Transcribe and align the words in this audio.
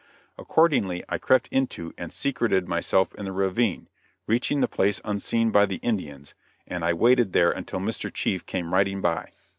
Accordingly 0.35 1.03
I 1.09 1.19
crept 1.19 1.47
into 1.51 1.93
and 1.95 2.11
secreted 2.11 2.67
myself 2.67 3.13
in 3.13 3.25
the 3.25 3.31
ravine, 3.31 3.87
reaching 4.25 4.59
the 4.59 4.67
place 4.67 4.99
unseen 5.05 5.51
by 5.51 5.67
the 5.67 5.75
Indians, 5.75 6.33
and 6.67 6.83
I 6.83 6.91
waited 6.91 7.33
there 7.33 7.51
until 7.51 7.79
Mr. 7.79 8.11
Chief 8.11 8.43
came 8.47 8.73
riding 8.73 8.99
by. 9.01 9.29